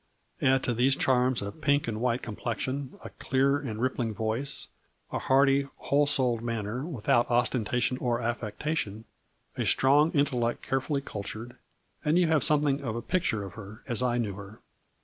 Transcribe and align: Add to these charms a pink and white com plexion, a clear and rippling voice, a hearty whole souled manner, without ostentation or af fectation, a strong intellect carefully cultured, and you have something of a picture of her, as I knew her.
Add 0.41 0.63
to 0.63 0.73
these 0.73 0.95
charms 0.95 1.43
a 1.43 1.51
pink 1.51 1.87
and 1.87 2.01
white 2.01 2.23
com 2.23 2.35
plexion, 2.35 2.97
a 3.05 3.11
clear 3.11 3.59
and 3.59 3.79
rippling 3.79 4.15
voice, 4.15 4.67
a 5.11 5.19
hearty 5.19 5.67
whole 5.75 6.07
souled 6.07 6.41
manner, 6.41 6.83
without 6.83 7.29
ostentation 7.29 7.99
or 7.99 8.19
af 8.19 8.39
fectation, 8.39 9.03
a 9.59 9.63
strong 9.63 10.11
intellect 10.13 10.63
carefully 10.63 11.01
cultured, 11.01 11.55
and 12.03 12.17
you 12.17 12.25
have 12.25 12.43
something 12.43 12.81
of 12.81 12.95
a 12.95 13.01
picture 13.03 13.43
of 13.43 13.53
her, 13.53 13.83
as 13.87 14.01
I 14.01 14.17
knew 14.17 14.33
her. 14.33 14.59